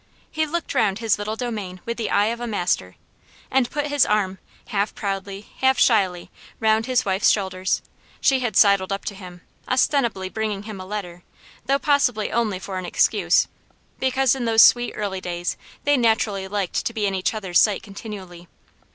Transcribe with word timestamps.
He 0.31 0.47
looked 0.47 0.73
round 0.73 0.97
his 0.97 1.19
little 1.19 1.35
domain 1.35 1.79
with 1.85 1.95
the 1.97 2.09
eye 2.09 2.29
of 2.33 2.39
a 2.39 2.47
master, 2.47 2.95
and 3.51 3.69
put 3.69 3.85
his 3.85 4.03
arm, 4.03 4.39
half 4.69 4.95
proudly, 4.95 5.51
half 5.59 5.77
shyly, 5.77 6.31
round 6.59 6.87
his 6.87 7.05
wife's 7.05 7.29
shoulders 7.29 7.83
she 8.19 8.39
had 8.39 8.57
sidled 8.57 8.91
up 8.91 9.05
to 9.05 9.13
him, 9.13 9.41
ostensibly 9.69 10.27
bringing 10.27 10.63
him 10.63 10.81
a 10.81 10.87
letter, 10.87 11.21
though 11.67 11.77
possibly 11.77 12.31
only 12.31 12.57
for 12.57 12.79
an 12.79 12.85
excuse, 12.87 13.47
because 13.99 14.33
in 14.33 14.45
those 14.45 14.63
sweet 14.63 14.93
early 14.95 15.21
days 15.21 15.55
they 15.83 15.97
naturally 15.97 16.47
liked 16.47 16.83
to 16.83 16.93
be 16.93 17.05
in 17.05 17.13
each 17.13 17.35
other's 17.35 17.59
sight 17.61 17.83
continually. 17.83 18.47